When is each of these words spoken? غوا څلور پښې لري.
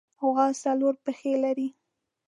غوا 0.23 0.47
څلور 0.63 0.95
پښې 1.03 1.33
لري. 1.43 1.67